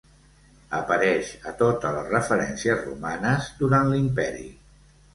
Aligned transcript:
Apareix 0.77 1.29
a 1.51 1.53
totes 1.59 1.95
les 1.97 2.09
referències 2.15 2.83
romanes 2.91 3.55
durant 3.63 3.95
l'Imperi. 3.97 4.53